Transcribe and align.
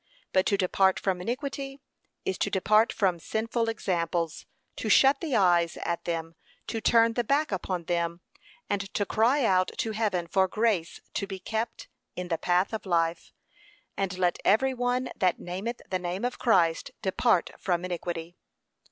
But 0.33 0.47
to 0.47 0.57
depart 0.57 0.99
from 0.99 1.21
iniquity 1.21 1.79
is 2.25 2.39
to 2.39 2.49
depart 2.49 2.91
from 2.91 3.19
sinful 3.19 3.69
examples, 3.69 4.47
to 4.77 4.89
shut 4.89 5.21
the 5.21 5.35
eyes 5.35 5.77
at 5.83 6.05
them, 6.05 6.33
to 6.65 6.81
turn 6.81 7.13
the 7.13 7.23
back 7.23 7.51
upon 7.51 7.83
them, 7.83 8.21
and 8.67 8.91
to 8.95 9.05
cry 9.05 9.45
out 9.45 9.69
to 9.77 9.91
heaven 9.91 10.25
for 10.25 10.47
grace 10.47 11.01
to 11.13 11.27
be 11.27 11.37
kept 11.37 11.87
in 12.15 12.29
the 12.29 12.39
path 12.39 12.73
of 12.73 12.87
life. 12.87 13.31
And, 13.95 14.17
'Let 14.17 14.39
every 14.43 14.73
one 14.73 15.09
that 15.15 15.37
nameth 15.37 15.83
the 15.87 15.99
name 15.99 16.25
of 16.25 16.39
Christ 16.39 16.89
depart 17.03 17.51
from 17.59 17.85
iniquity.' 17.85 18.35